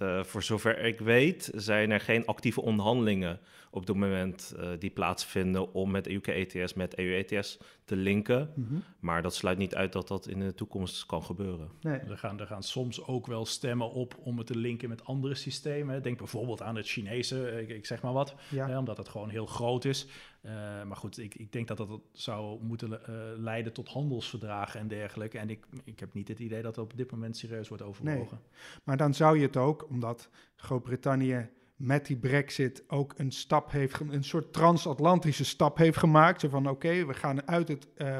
[0.02, 3.40] Uh, voor zover ik weet zijn er geen actieve onderhandelingen
[3.74, 8.52] op dit moment uh, die plaatsvinden om met UK ETS met EU ETS te linken.
[8.56, 8.84] Mm -hmm.
[9.00, 11.70] Maar dat sluit niet uit dat dat in de toekomst kan gebeuren.
[11.82, 12.00] Nee.
[12.00, 15.36] Er, gaan, er gaan soms ook wel stemmen op om het te linken met andere
[15.36, 16.04] systemen.
[16.04, 18.68] Denk bijvoorbeeld aan het Chinese, ik, ik zeg maar wat, ja.
[18.68, 20.08] hè, omdat het gewoon heel groot is.
[20.46, 20.52] Uh,
[20.84, 22.98] maar goed, ik, ik, denk dat dat zou moeten uh,
[23.38, 25.38] leiden tot handelsverdragen en dergelijke.
[25.38, 28.40] En ik, ik heb niet het idee dat dat op dit moment serieus wordt overwogen.
[28.42, 28.82] Nee.
[28.84, 31.50] Maar dan zou je het ook, omdat Groot-Brittannië
[31.84, 36.42] met die brexit ook een stap heeft, een soort transatlantische stap heeft gemaakt.
[36.42, 38.20] Zo van oké, we gaan uit het uh,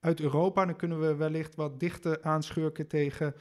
[0.00, 3.34] uit Europa, dan kunnen we wellicht wat dichter aanschurken tegen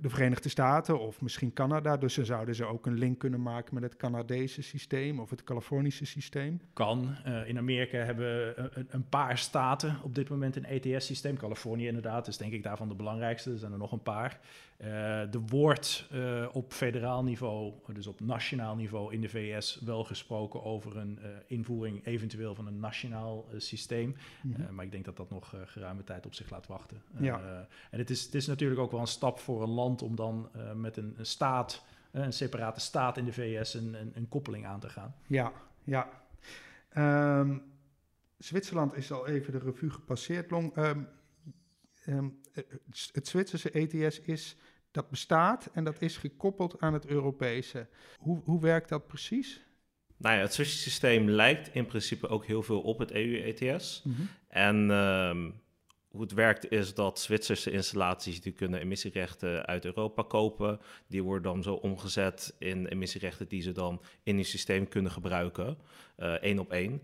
[0.00, 1.96] de Verenigde Staten of misschien Canada.
[1.96, 5.44] Dus dan zouden ze ook een link kunnen maken met het Canadese systeem of het
[5.44, 6.60] Californische systeem.
[6.72, 7.16] Kan.
[7.26, 11.36] Uh, in Amerika hebben een, een, paar staten op dit moment een ETS-systeem.
[11.36, 13.50] Californië inderdaad is denk ik daarvan de belangrijkste.
[13.50, 14.40] Er zijn er nog een paar.
[14.80, 16.08] Er wordt
[16.52, 22.06] op federaal niveau, dus op nationaal niveau in de VS, wel gesproken over een invoering
[22.06, 24.16] eventueel van een nationaal systeem.
[24.42, 24.74] Mhm.
[24.74, 27.02] maar ik denk dat dat nog geruime tijd op zich laat wachten.
[27.18, 27.66] Ja.
[27.90, 30.50] en het is, het is natuurlijk ook wel een stap voor een land om dan
[30.74, 34.80] met een, een staat een separate staat in de VS een, een, een koppeling aan
[34.80, 35.14] te gaan.
[35.26, 35.52] Ja,
[35.84, 36.08] ja.
[36.88, 37.58] Ehm,
[38.38, 40.50] Zwitserland is al even de revue gepasseerd.
[40.50, 41.02] Long, ehm,
[42.04, 42.28] ehm,
[43.12, 44.56] het Zwitserse ETS is,
[44.90, 47.88] dat bestaat en dat is gekoppeld aan het Europese.
[48.18, 49.64] Hoe, hoe werkt dat precies?
[50.16, 54.02] Nou ja, het systeem lijkt in principe ook heel veel op het EU-ETS.
[54.04, 54.22] Mhm.
[54.48, 54.90] En
[56.10, 60.80] hoe het werkt is dat Zwitserse installaties die kunnen emissierechten uit Europa kopen.
[61.06, 65.78] Die worden dan zo omgezet in emissierechten die ze dan in hun systeem kunnen gebruiken,
[66.18, 67.02] uh, één op één.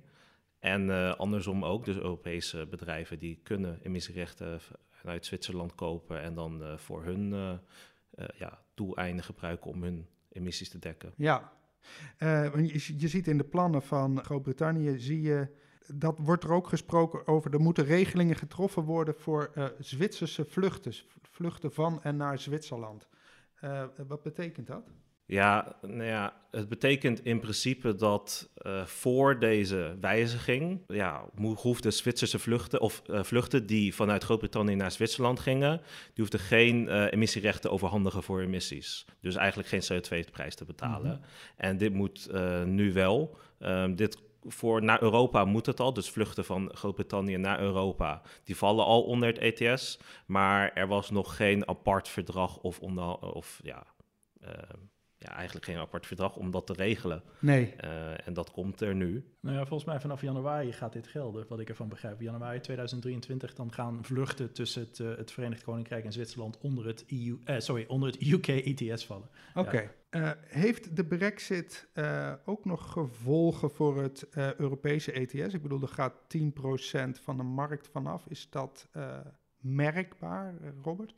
[0.59, 4.61] En uh, andersom ook, dus Europese bedrijven die kunnen emissierechten
[5.07, 7.31] uit Zwitserland kopen en dan uh, voor hun
[8.37, 11.13] ja, doeleinden gebruiken om hun emissies te dekken.
[11.17, 11.53] Ja,
[12.19, 15.49] je, je ziet in de plannen van Groot-Brittannië, zie je
[15.87, 17.53] dat wordt er ook gesproken over.
[17.53, 20.93] Er moeten regelingen getroffen worden voor Zwitserse vluchten.
[21.23, 23.09] Vluchten van en naar Zwitserland.
[24.07, 24.91] Wat betekent dat?
[25.27, 31.25] Ja, nou ja, het betekent in principe dat uh, voor deze wijziging, ja,
[31.57, 36.87] hoefden Zwitserse vluchten of uh, vluchten die vanuit Groot-Brittannië naar Zwitserland gingen, die hoefden geen
[36.87, 39.07] uh, emissierechten overhandigen voor emissies.
[39.21, 41.11] Dus eigenlijk geen CO2-prijs te betalen.
[41.11, 41.25] Mm -hmm.
[41.57, 42.29] En dit moet
[42.65, 43.39] nu wel.
[43.59, 45.93] Um, dit voor naar Europa moet het al.
[45.93, 49.99] Dus vluchten van Groot-Brittannië naar Europa, die vallen al onder het ETS.
[50.27, 53.87] Maar er was nog geen apart verdrag of, onder, of ja,
[54.43, 54.49] uh,
[55.27, 57.23] ja, eigenlijk geen apart verdrag om dat te regelen.
[57.39, 57.75] Nee.
[57.85, 59.25] Uh, en dat komt er nu.
[59.41, 62.21] Nou ja, volgens mij vanaf januari gaat dit gelden, wat ik ervan begrijp.
[62.21, 67.05] Januari 2023, dan gaan vluchten tussen het, uh, het Verenigd Koninkrijk en Zwitserland onder het,
[67.09, 69.29] EU, uh, sorry, onder het UK ETS vallen.
[69.55, 69.91] Oké.
[70.11, 70.37] Ja.
[70.47, 71.89] heeft de brexit
[72.45, 75.55] ook nog gevolgen voor het Europese ETS?
[75.55, 78.27] Ik bedoel, er gaat 10% van de markt vanaf.
[78.29, 78.89] Is dat
[79.61, 81.15] merkbaar, Robert?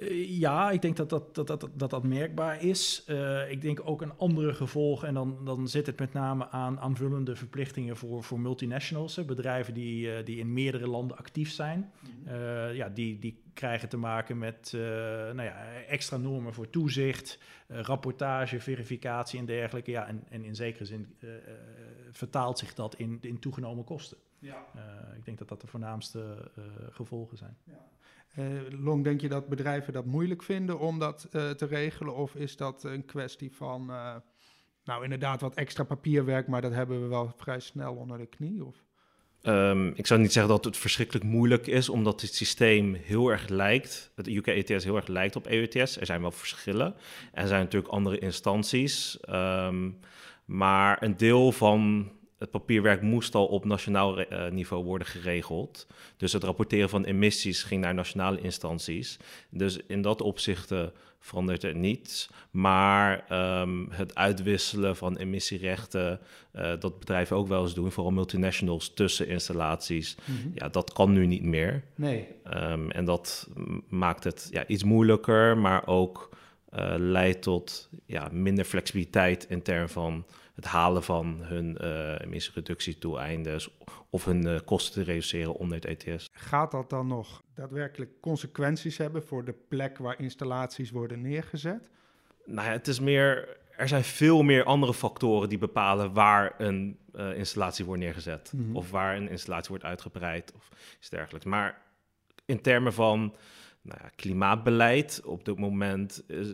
[0.00, 3.04] Eh, ja, ik denk dat dat, dat, dat, dat, dat merkbaar is.
[3.08, 6.80] Uh, ik denk ook een andere gevolg, en dan, dan zit het met name aan
[6.80, 11.92] aanvullende verplichtingen voor, voor multinationals, hè, bedrijven die, uh, die in meerdere landen actief zijn.
[12.26, 18.60] Uh, ja, die, die krijgen te maken met nou ja, extra normen voor toezicht, rapportage,
[18.60, 19.90] verificatie en dergelijke.
[19.90, 21.16] Ja, en, en in zekere zin
[22.10, 24.16] vertaalt zich dat in, in toegenomen kosten.
[24.38, 24.66] Ja.
[25.16, 26.50] ik denk dat dat de voornaamste
[26.90, 27.56] gevolgen zijn.
[27.64, 27.93] Ja.
[28.38, 28.46] Uh,
[28.84, 32.14] Long, denk je dat bedrijven dat moeilijk vinden om dat uh, te regelen?
[32.14, 34.14] Of is dat een kwestie van, uh,
[34.84, 38.64] nou inderdaad wat extra papierwerk, maar dat hebben we wel vrij snel onder de knie?
[38.64, 38.84] Of?
[39.42, 43.48] Um, ik zou niet zeggen dat het verschrikkelijk moeilijk is, omdat het systeem heel erg
[43.48, 46.00] lijkt, het UK ETS heel erg lijkt op EU ETS.
[46.00, 46.94] Er zijn wel verschillen.
[47.32, 49.18] Er zijn natuurlijk andere instanties.
[49.30, 49.98] Um,
[50.44, 55.86] maar een deel van het papierwerk moest al op nationaal uh, niveau worden geregeld.
[56.16, 59.18] Dus het rapporteren van emissies ging naar nationale instanties.
[59.50, 60.72] Dus in dat opzicht
[61.24, 62.30] verandert er niets.
[62.50, 63.24] Maar
[63.60, 66.20] um, het uitwisselen van emissierechten,
[66.56, 70.52] uh, dat bedrijven ook wel eens doen, vooral multinationals tussen installaties, mm -hmm.
[70.54, 71.82] ja, dat kan nu niet meer.
[71.94, 72.26] Nee.
[72.54, 73.48] Um, en dat
[73.88, 76.32] maakt het ja, iets moeilijker, maar ook
[76.96, 83.60] leidt tot ja, minder flexibiliteit in termen van het halen van hun uh, emissiereductiedoeleinden
[84.10, 86.28] of hun uh, kosten te reduceren onder het ETS.
[86.32, 91.88] Gaat dat dan nog daadwerkelijk consequenties hebben voor de plek waar installaties worden neergezet?
[92.44, 93.56] Nou ja, het is meer.
[93.76, 98.52] Er zijn veel meer andere factoren die bepalen waar een uh, installatie wordt neergezet.
[98.52, 98.76] Mm -hmm.
[98.76, 101.46] Of waar een installatie wordt uitgebreid of iets dergelijks.
[101.46, 101.82] Maar
[102.44, 103.36] in termen van
[103.82, 106.48] nou ja, klimaatbeleid op dit moment is,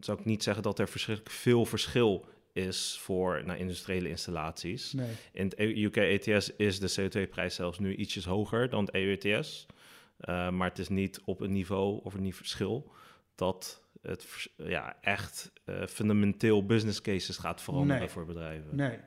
[0.00, 4.92] zou ik niet zeggen dat er verschrikkelijk veel verschil is voor naar industriële installaties.
[4.92, 5.10] Nee.
[5.32, 9.66] In het UK ETS is de CO2-prijs zelfs nu ietsjes hoger dan het EU ETS.
[10.20, 12.92] Uh, maar het is niet op een niveau of een verschil
[13.34, 18.08] dat het ja, echt uh, fundamenteel business cases gaat veranderen nee.
[18.08, 18.76] voor bedrijven.
[18.76, 18.98] Nee,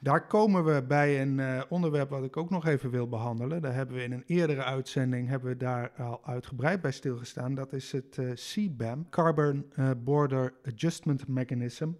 [0.00, 3.62] daar komen we bij een uh, onderwerp wat ik ook nog even wil behandelen.
[3.62, 7.54] Daar hebben we in een eerdere uitzending hebben we daar al uitgebreid bij stilgestaan.
[7.54, 11.90] Dat is het CBAM, Carbon Border Adjustment Mechanism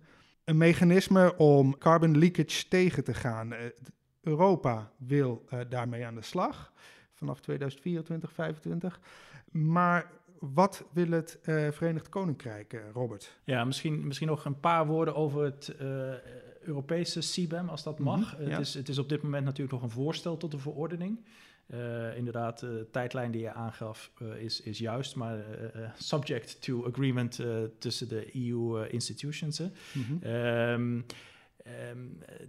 [0.47, 3.53] een mechanisme om carbon leakage tegen te gaan.
[3.53, 3.59] Uh,
[4.23, 6.73] Europa wil uh, daarmee aan de slag
[7.13, 9.01] vanaf 2024, 2025.
[9.51, 13.39] Maar wat wil het uh, Verenigd Koninkrijk, Robert?
[13.45, 15.75] Ja, misschien, misschien nog een paar woorden over het
[16.61, 18.33] Europese CBAM, als dat mag.
[18.33, 18.51] Mm -hmm, ja.
[18.51, 21.25] het, is, het is op dit moment natuurlijk nog een voorstel tot een verordening.
[22.17, 25.45] Inderdaad, de tijdlijn die je aangaf is, is juist, maar
[25.99, 27.41] subject to agreement
[27.79, 29.61] tussen de EU-institutions.
[29.61, 31.05] Mm -hmm.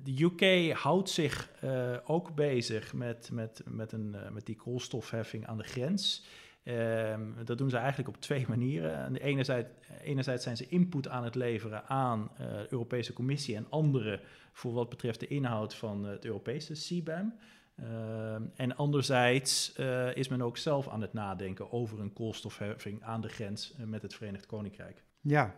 [0.04, 1.50] de UK houdt zich
[2.04, 6.26] ook bezig met, met, met, een, met die koolstofheffing aan de grens.
[6.68, 9.14] Um, dat doen ze eigenlijk op twee manieren.
[9.14, 9.70] de enerzijds,
[10.02, 14.20] enerzijds zijn ze input aan het leveren aan de Europese Commissie en andere
[14.52, 17.34] voor wat betreft de inhoud van het Europese CBAM.
[17.84, 23.22] Ehm, en anderzijds uh, is men ook zelf aan het nadenken over een koolstofheffing aan
[23.22, 25.04] de grens uh, met het Verenigd Koninkrijk.
[25.22, 25.56] Ja.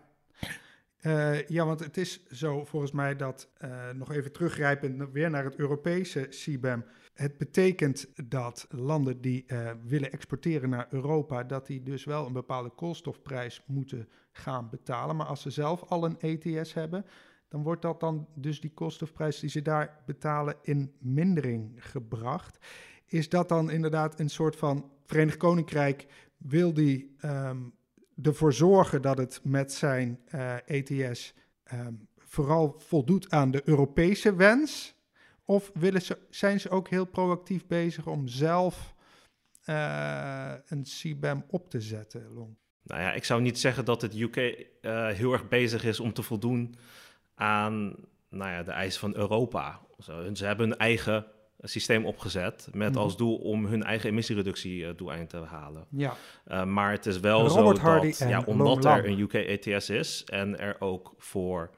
[1.01, 3.49] Uh, ja, want het is zo volgens mij dat,
[3.93, 9.45] nog even teruggrijpend weer naar het Europese CBAM, het betekent dat landen die
[9.83, 15.15] willen exporteren naar Europa, dat die dus wel een bepaalde koolstofprijs moeten gaan betalen.
[15.15, 17.05] Maar als ze zelf al een ETS hebben,
[17.49, 22.57] dan wordt dat dan dus die koolstofprijs die ze daar betalen in mindering gebracht.
[23.05, 26.05] Is dat dan inderdaad een soort van Verenigd Koninkrijk
[26.37, 27.73] wil die um,
[28.21, 31.33] ervoor zorgen dat het met zijn uh, eh, ETS
[31.73, 34.97] um, ehm, vooral voldoet aan de Europese wens?
[35.45, 38.93] Of willen ze, zijn ze ook heel proactief bezig om zelf
[39.65, 42.57] uh, een CBAM op te zetten?
[42.83, 46.13] Nou ja, ik zou niet zeggen dat het UK eh, heel erg bezig is om
[46.13, 46.75] te voldoen
[47.39, 47.95] aan
[48.29, 49.79] nou ja, de eisen van Europa.
[49.99, 51.25] Zo, ze hebben hun eigen
[51.61, 52.99] systeem opgezet met mhm.
[52.99, 55.85] als doel om hun eigen emissiereductie uh, doeleind te halen.
[55.89, 56.15] Ja.
[56.47, 59.89] Uh, maar het is wel Robert zo Hardy dat, ja, omdat er een UK ETS
[59.89, 61.69] is en er ook voor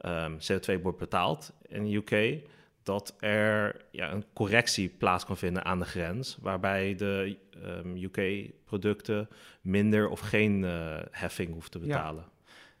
[0.00, 2.42] um, CO2 wordt betaald in de UK,
[2.82, 8.04] dat er ja, een correctie plaats kan vinden aan de grens, waarbij de um, ehm,
[8.04, 9.28] UK-producten
[9.60, 12.22] minder of geen uh, heffing hoeft te betalen.
[12.22, 12.37] Ja,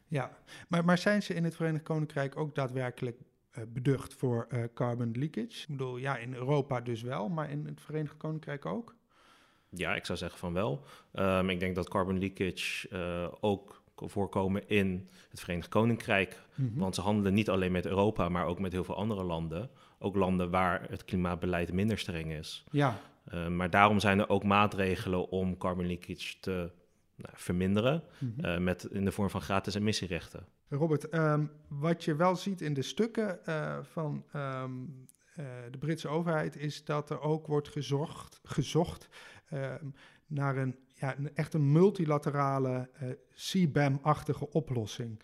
[0.08, 0.30] ja.
[0.68, 3.20] Maar, maar zijn ze in het Verenigd Koninkrijk ook daadwerkelijk
[3.58, 5.62] uh, beducht voor uh, carbon leakage?
[5.62, 8.94] Ik bedoel, ja, in Europa dus wel, maar in het Verenigd Koninkrijk ook?
[9.68, 10.84] Ja, ik zou zeggen van wel.
[11.12, 12.88] Um, ik denk dat carbon leakage
[13.40, 16.36] ook voorkomen in het Verenigd Koninkrijk.
[16.54, 16.78] Mhm.
[16.78, 19.70] Want ze handelen niet alleen met Europa, maar ook met heel veel andere landen.
[19.98, 22.64] Ook landen waar het klimaatbeleid minder streng is.
[22.70, 23.00] Ja.
[23.32, 26.70] Uh, maar daarom zijn er ook maatregelen om carbon leakage te
[27.18, 28.02] nou, verminderen.
[28.18, 28.46] Mhm.
[28.46, 30.46] uh, met, in de vorm van gratis emissierechten.
[30.68, 35.06] Robert, um, wat je wel ziet in de stukken uh, van um,
[35.70, 36.56] de Britse overheid...
[36.56, 39.08] is dat er ook wordt gezocht, gezocht
[39.48, 39.86] ehm,
[40.26, 42.90] naar een ja, een, echt een multilaterale
[43.34, 45.22] CBAM-achtige oplossing.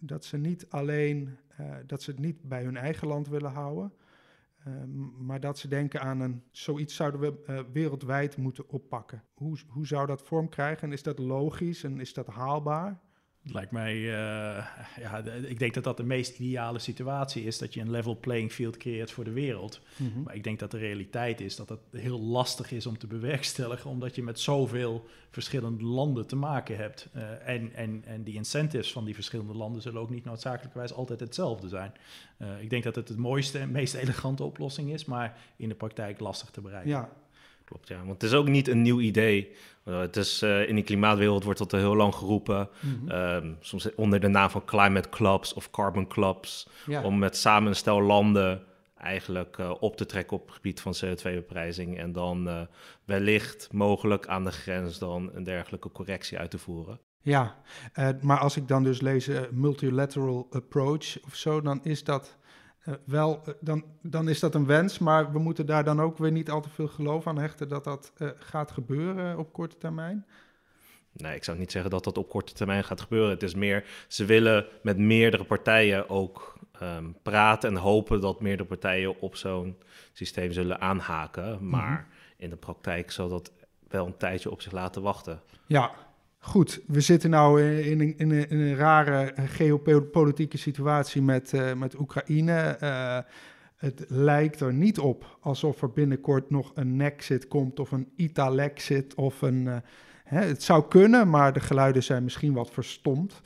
[0.00, 1.38] Dat ze niet alleen,
[1.86, 3.92] dat ze het niet bij hun eigen land willen houden,
[4.66, 4.74] uh,
[5.18, 9.24] maar dat ze denken aan een, zoiets zouden we wereldwijd moeten oppakken.
[9.34, 13.00] Hoe, hoe zou dat vorm krijgen en is dat logisch en is dat haalbaar?
[13.42, 14.66] Lijkt mij, uh,
[15.00, 18.52] ja, ik denk dat dat de meest ideale situatie is, dat je een level playing
[18.52, 19.80] field creëert voor de wereld.
[19.96, 20.22] Mhm.
[20.22, 23.90] Maar ik denk dat de realiteit is dat het heel lastig is om te bewerkstelligen,
[23.90, 27.08] omdat je met zoveel verschillende landen te maken hebt.
[27.16, 31.20] Uh, en, en, en die incentives van die verschillende landen zullen ook niet noodzakelijkerwijs altijd
[31.20, 31.92] hetzelfde zijn.
[32.38, 35.74] Uh, ik denk dat het het mooiste en meest elegante oplossing is, maar in de
[35.74, 36.90] praktijk lastig te bereiken.
[36.90, 37.10] Ja,
[37.70, 37.98] Klopt, ja.
[37.98, 39.52] Want het is ook niet een nieuw idee.
[39.84, 42.68] Uh, het is, uh, in de klimaatwereld wordt dat al heel lang geroepen.
[42.80, 43.10] Mm -hmm.
[43.10, 46.68] um, soms onder de naam van climate clubs of carbon clubs.
[46.86, 47.02] Ja.
[47.02, 48.62] Om met samen een stel landen
[48.96, 51.98] eigenlijk uh, op te trekken op het gebied van CO2-beprijzing.
[51.98, 52.68] En dan
[53.04, 57.00] wellicht mogelijk aan de grens dan een dergelijke correctie uit te voeren.
[57.22, 57.56] Ja,
[58.20, 62.36] maar als ik dan dus lees multilateral approach of zo, dan is dat
[62.84, 66.18] uh, wel, uh, dan, dan is dat een wens, maar we moeten daar dan ook
[66.18, 69.76] weer niet al te veel geloof aan hechten dat dat uh, gaat gebeuren op korte
[69.76, 70.26] termijn.
[71.12, 73.30] Nee, ik zou niet zeggen dat dat op korte termijn gaat gebeuren.
[73.30, 78.68] Het is meer, ze willen met meerdere partijen ook um, praten en hopen dat meerdere
[78.68, 79.76] partijen op zo'n
[80.12, 81.68] systeem zullen aanhaken.
[81.68, 82.06] Maar mm -hmm.
[82.36, 83.52] in de praktijk zal dat
[83.88, 85.40] wel een tijdje op zich laten wachten.
[85.66, 85.92] Ja,
[86.42, 92.78] Goed, we zitten nu in, in, een rare geopolitieke situatie met, uh, met Oekraïne.
[92.82, 93.18] Uh,
[93.76, 99.14] het lijkt er niet op alsof er binnenkort nog een Nexit komt of een Italexit
[99.14, 99.66] of een...
[99.66, 99.76] Uh,
[100.24, 103.40] hè, het zou kunnen, maar de geluiden zijn misschien wat verstomd.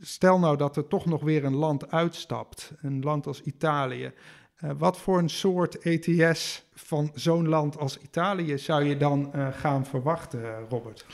[0.00, 4.12] Stel nou dat er toch nog weer een land uitstapt, een land als Italië.
[4.78, 10.68] wat voor een soort ETS van zo'n land als Italië zou je dan gaan verwachten,
[10.68, 11.06] Robert?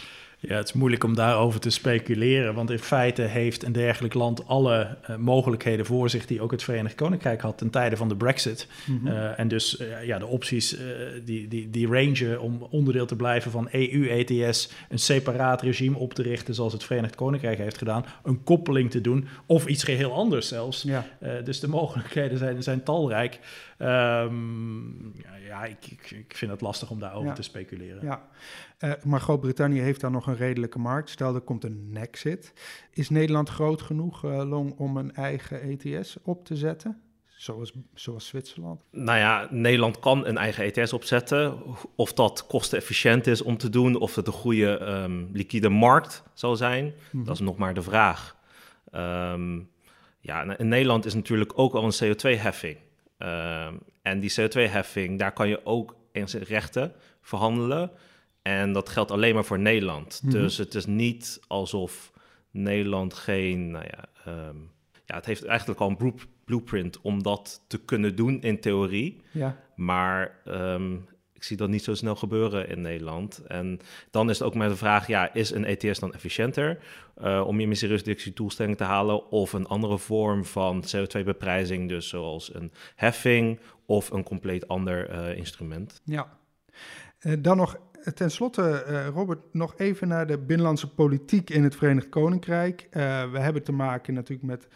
[0.47, 4.47] Ja, het is moeilijk om daarover te speculeren, want in feite heeft een dergelijk land
[4.47, 8.17] alle uh, mogelijkheden voor zich die ook het Verenigd Koninkrijk had ten tijde van de
[8.17, 8.69] Brexit.
[8.87, 10.77] Mm en dus ja, de opties
[11.25, 16.23] die, die, die rangen om onderdeel te blijven van EU-ETS, een separaat regime op te
[16.23, 20.49] richten zoals het Verenigd Koninkrijk heeft gedaan, een koppeling te doen of iets geheel anders
[20.49, 20.83] zelfs.
[20.83, 21.07] Ja.
[21.45, 23.39] dus de mogelijkheden zijn, zijn talrijk.
[23.79, 25.13] Um,
[25.47, 28.05] ja, ik, ik, ik, vind het lastig om daarover te speculeren.
[28.05, 28.23] Ja,
[28.79, 31.11] uh, maar Groot-Brittannië heeft dan nog een redelijke markt.
[31.11, 32.53] Stel, er komt een Nexit.
[32.91, 37.01] Is Nederland groot genoeg, uh, Long, om een eigen ETS op te zetten?
[37.27, 38.83] Zoals, zoals Zwitserland?
[38.91, 41.63] Nou ja, Nederland kan een eigen ETS opzetten.
[41.95, 46.57] Of dat kostenefficiënt is om te doen, of het een goede um, liquide markt zal
[46.57, 47.25] zijn, mm -hmm.
[47.25, 48.37] dat is nog maar de vraag.
[48.93, 49.69] Um,
[50.21, 52.77] ja, in Nederland is natuurlijk ook al een CO2-heffing.
[53.19, 53.67] Uh,
[54.03, 57.91] en die CO2-heffing, daar kan je ook in rechten verhandelen.
[58.47, 60.21] En dat geldt alleen maar voor Nederland.
[60.23, 60.41] Mm -hmm.
[60.41, 62.13] Dus het is niet alsof
[62.51, 63.71] Nederland geen.
[63.71, 64.71] Nou ja, um,
[65.05, 69.21] ja, het heeft eigenlijk al een blueprint om dat te kunnen doen in theorie.
[69.31, 69.57] Ja.
[69.77, 73.39] Maar um, ik zie dat niet zo snel gebeuren in Nederland.
[73.47, 73.79] En
[74.11, 76.79] dan is het ook maar de vraag: ja, is een ETS dan efficiënter
[77.23, 79.31] uh, om je emissiereductie doelstelling te halen?
[79.31, 85.37] Of een andere vorm van CO2-beprijzing, dus zoals een heffing of een compleet ander uh,
[85.37, 86.01] instrument?
[86.05, 86.39] Ja.
[87.21, 87.79] Uh, dan nog
[88.15, 92.83] ten slotte, uh, Robert, nog even naar de binnenlandse politiek in het Verenigd Koninkrijk.
[92.91, 94.69] Uh, we hebben te maken natuurlijk met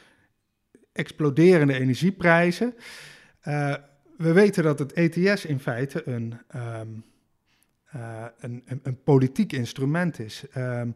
[0.93, 2.75] exploderende energieprijzen.
[4.17, 7.05] We weten dat het ETS in feite een, um,
[8.41, 10.45] een, een, een, politiek instrument is.
[10.57, 10.95] Um,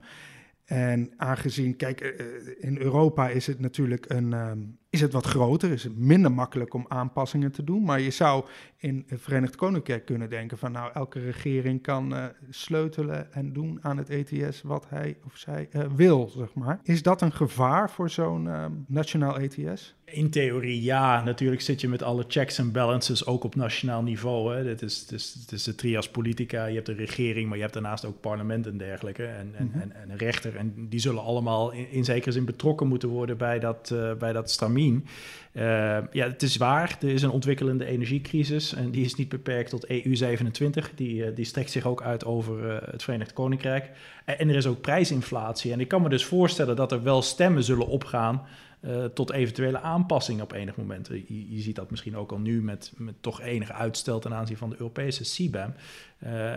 [0.64, 2.00] en aangezien, kijk,
[2.58, 6.74] in Europa is het natuurlijk een, um, is het wat groter, is het minder makkelijk
[6.74, 7.84] om aanpassingen te doen.
[7.84, 8.44] Maar je zou
[8.76, 13.78] in het Verenigd Koninkrijk kunnen denken van nou, elke regering kan uh, sleutelen en doen
[13.82, 16.80] aan het ETS wat hij of zij uh, wil, zeg maar.
[16.82, 19.94] Is dat een gevaar voor zo'n uh, nationaal ETS?
[20.04, 24.54] In theorie ja, natuurlijk zit je met alle checks en balances ook op nationaal niveau.
[24.54, 24.64] Hè.
[24.64, 28.04] Dit is, het, is, de trias politica, je hebt de regering, maar je hebt daarnaast
[28.04, 29.24] ook parlement en dergelijke.
[29.24, 29.80] En, en, mm -hmm.
[29.80, 30.56] en, en een rechter.
[30.56, 34.32] En die zullen allemaal in, in zekere zin betrokken moeten worden bij dat, uh, bij
[34.32, 34.83] dat stramien.
[35.56, 35.62] Uh,
[36.12, 39.86] ja, het is waar, er is een ontwikkelende energiecrisis en die is niet beperkt tot
[39.86, 40.94] EU27.
[40.94, 43.90] Die, uh, die strekt zich ook uit over uh, het Verenigd Koninkrijk.
[44.24, 45.72] En, er is ook prijsinflatie.
[45.72, 48.42] En ik kan me dus voorstellen dat er wel stemmen zullen opgaan
[49.14, 51.06] tot eventuele aanpassingen op enig moment.
[51.08, 54.56] Je, je, ziet dat misschien ook al nu met, met toch enig uitstel ten aanzien
[54.56, 55.74] van de Europese CBAM.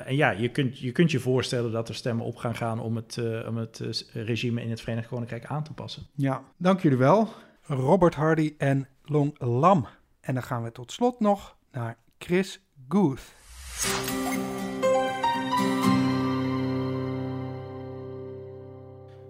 [0.05, 2.95] en ja, je kunt, je kunt je voorstellen dat er stemmen op gaan gaan om
[2.95, 6.03] het, om het regime in het Verenigd Koninkrijk aan te passen.
[6.15, 7.29] Ja, dank jullie wel.
[7.69, 9.87] Robert Hardy en Long Lam.
[10.19, 13.35] En dan gaan we tot slot nog naar Chris Guth.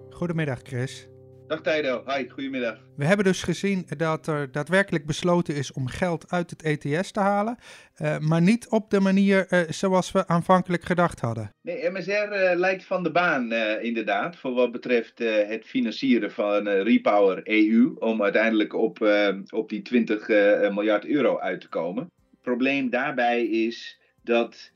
[0.10, 1.08] Goedemiddag Chris.
[1.48, 2.80] Dag Tijdo, hi, goedemiddag.
[2.96, 7.20] We hebben dus gezien dat er daadwerkelijk besloten is om geld uit het ETS te
[7.20, 7.58] halen,
[8.02, 11.52] uh, maar niet op de manier uh, zoals we aanvankelijk gedacht hadden.
[11.62, 16.68] Nee, MSR uh, eh, lijkt van de baan inderdaad, voor wat betreft het financieren van
[16.68, 19.08] Repower EU, om uiteindelijk op,
[19.50, 20.28] op die 20
[20.74, 22.04] miljard euro uit te komen.
[22.32, 24.72] Het probleem daarbij is dat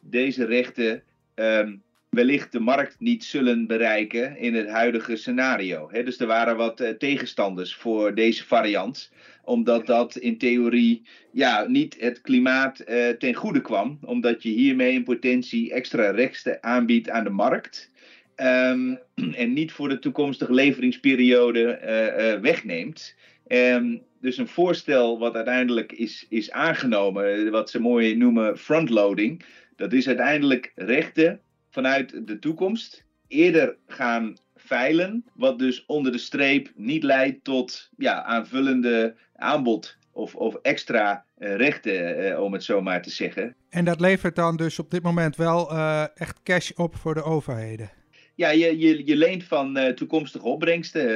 [0.00, 1.02] deze rechten
[1.34, 1.83] um,
[2.14, 5.90] wellicht de markt niet zullen bereiken in het huidige scenario.
[6.04, 9.12] dus er waren wat uh, tegenstanders voor deze variant,
[9.44, 14.92] omdat dat in theorie ja, niet het klimaat uh, ten goede kwam, omdat je hiermee
[14.92, 17.90] in potentie extra rechten aanbiedt aan de markt.
[18.36, 18.98] Um,
[19.42, 23.14] en niet voor de toekomstige leveringsperiode uh, wegneemt.
[23.48, 29.44] Um, dus een voorstel wat uiteindelijk is, is aangenomen, wat ze mooi noemen frontloading.
[29.76, 31.40] Dat is uiteindelijk rechten
[31.74, 38.22] vanuit de toekomst eerder gaan veilen, wat dus onder de streep niet leidt tot ja,
[38.22, 43.54] aanvullende aanbod of, of extra uh, rechten, uh, om het zo maar te zeggen.
[43.68, 47.22] En dat levert dan dus op dit moment wel uh, echt cash op voor de
[47.22, 47.90] overheden?
[48.34, 51.06] Ja, je, je, je leent van toekomstige opbrengsten,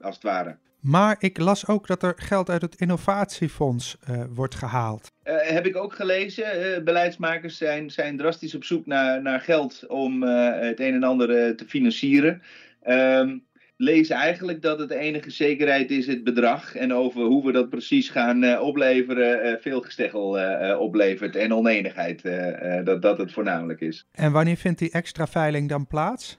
[0.00, 0.56] als het ware.
[0.80, 5.12] Maar ik las ook dat er geld uit het innovatiefonds uh, wordt gehaald.
[5.24, 6.76] Uh, heb ik ook gelezen.
[6.76, 11.56] Uh, beleidsmakers zijn, zijn drastisch op zoek naar, naar geld om het een en ander
[11.56, 12.42] te financieren.
[12.88, 13.46] Um,
[13.80, 16.74] lees eigenlijk dat het enige zekerheid is het bedrag.
[16.74, 21.54] En over hoe we dat precies gaan uh, opleveren, uh, veel gesteggel uh, oplevert en
[21.54, 22.22] oneenigheid.
[22.84, 24.06] dat dat het voornamelijk is.
[24.12, 26.38] En wanneer vindt die extra veiling dan plaats?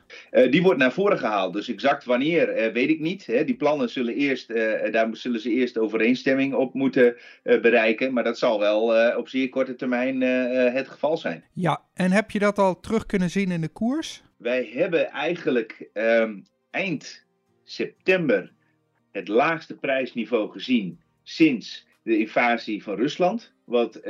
[0.49, 1.54] die wordt naar voren gehaald.
[1.54, 3.25] Dus exact wanneer weet ik niet.
[3.25, 3.43] Hè.
[3.43, 4.47] Die plannen zullen eerst,
[4.91, 8.13] daar zullen ze eerst overeenstemming op moeten bereiken.
[8.13, 11.43] Maar dat zal wel op zeer korte termijn het geval zijn.
[11.54, 14.23] Ja, en heb je dat al terug kunnen zien in de koers?
[14.39, 17.27] wij hebben eigenlijk um, eind
[17.72, 18.52] september
[19.12, 23.54] het laagste prijsniveau gezien sinds de invasie van Rusland.
[23.63, 24.04] Wat uh,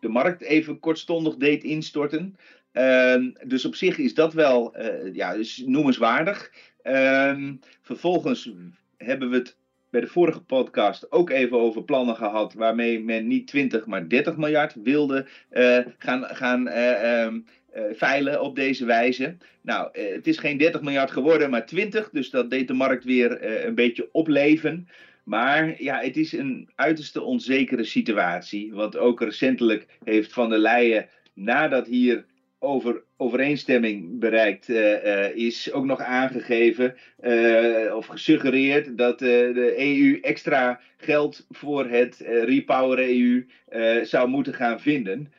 [0.00, 2.36] de markt even kortstondig deed instorten.
[2.72, 6.52] Uh, dus op zich is dat wel uh, ja, dus noemenswaardig.
[6.82, 8.52] Ehm, vervolgens
[8.96, 9.56] hebben we het
[9.90, 14.36] bij de vorige podcast ook even over plannen gehad waarmee men niet 20, maar 30
[14.36, 17.26] miljard wilde uh, gaan, gaan uh,
[17.92, 19.36] veilen op deze wijze.
[19.60, 23.64] Nou, het is geen 30 miljard geworden, maar 20, dus dat deed de markt weer
[23.66, 24.88] een beetje opleven.
[25.24, 28.72] Maar ja, het is een uiterste onzekere situatie.
[28.72, 32.24] Want ook recentelijk heeft Van der Leyen, nadat hier
[32.58, 34.68] over overeenstemming bereikt
[35.34, 36.96] is ook nog aangegeven
[37.94, 43.46] of gesuggereerd dat de EU extra geld voor het Repower EU
[44.04, 45.32] zou moeten gaan vinden.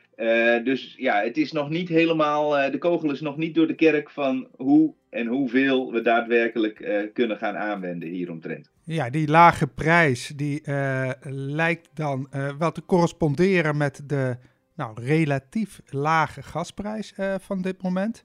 [0.64, 4.10] Dus ja, het is nog niet helemaal, de kogel is nog niet door de kerk
[4.10, 8.70] van hoe en hoeveel we daadwerkelijk kunnen gaan aanwenden hieromtrent.
[8.84, 10.62] Ja, die lage prijs die
[11.30, 14.36] lijkt dan wel te corresponderen met de
[14.74, 18.24] nou, relatief lage gasprijs van dit moment.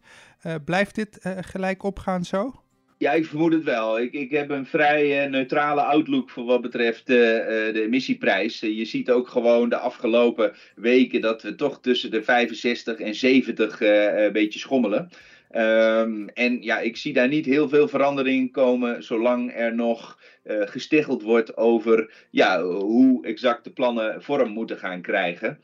[0.66, 2.63] Blijft dit gelijk opgaan zo?
[3.04, 4.00] Ja, ik vermoed het wel.
[4.00, 8.60] Ik, ik heb een vrij neutrale outlook voor wat betreft de emissieprijs.
[8.60, 13.82] je ziet ook gewoon de afgelopen weken dat we toch tussen de 65 en 70
[13.82, 15.10] een beetje schommelen.
[15.56, 21.22] Um, en ja, ik zie daar niet heel veel verandering komen zolang er nog gesticheld
[21.22, 25.60] wordt over ja, hoe exact de plannen vorm moeten gaan krijgen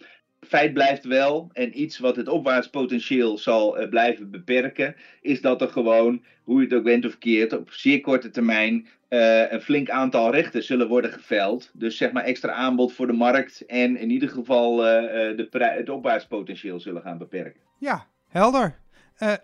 [0.49, 5.67] feit blijft wel, en iets wat het opwaartspotentieel zal uh, blijven beperken, is dat er
[5.67, 9.89] gewoon, hoe je het ook bent of keert, op zeer korte termijn uh, een flink
[9.89, 11.71] aantal rechten zullen worden geveld.
[11.73, 14.91] Dus zeg maar extra aanbod voor de markt en in ieder geval uh,
[15.37, 17.61] de het opwaartspotentieel zullen gaan beperken.
[17.77, 18.79] Ja, helder.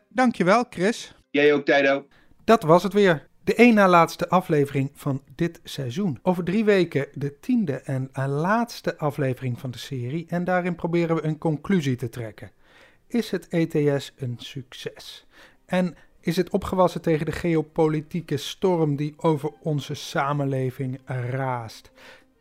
[0.10, 1.14] dankjewel, Chris.
[1.30, 2.08] Jij ook, Tijdo.
[2.43, 3.28] Dat was het weer.
[3.46, 6.20] De één na laatste aflevering van dit seizoen.
[6.22, 11.24] Over drie weken de tiende en laatste aflevering van de serie en daarin proberen we
[11.24, 12.52] een conclusie te trekken.
[13.08, 15.26] Is het ETS een succes?
[15.66, 21.91] En is het opgewassen tegen de geopolitieke storm die over onze samenleving raast?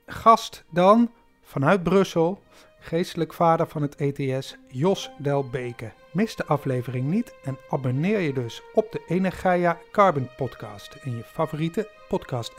[0.07, 1.11] Gast dan
[1.43, 2.43] vanuit Brussel,
[2.85, 5.93] geestelijk vader van het ETS, Jos Delbeke.
[6.13, 11.25] Mis de aflevering niet en abonneer je dus op de Energia Carbon Podcast in je
[11.25, 12.53] favoriete podcast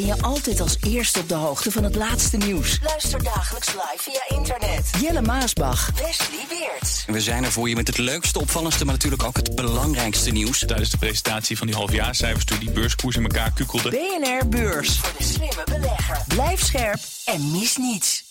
[0.00, 2.78] ben je altijd als eerste op de hoogte van het laatste nieuws.
[2.82, 4.90] Luister dagelijks live via internet.
[5.00, 5.90] Jelle Maasbach.
[5.90, 7.04] Wesley Weert.
[7.06, 10.58] We zijn er voor je met het leukste, opvallendste, maar natuurlijk ook het belangrijkste nieuws.
[10.58, 13.90] Tijdens de presentatie van die halfjaarcijfers toen die beurskoers in elkaar kukkelde.
[13.90, 14.98] BNR Beurs.
[14.98, 16.24] Voor de slimme belegger.
[16.28, 18.29] Blijf scherp en mis niets.